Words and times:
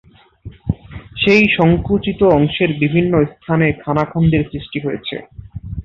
সেই 1.15 1.43
সংকুচিত 1.57 2.19
অংশের 2.37 2.71
বিভিন্ন 2.79 3.13
স্থানে 3.31 3.67
খানাখন্দের 3.81 4.43
সৃষ্টি 4.51 4.79
হয়েছে। 4.79 5.15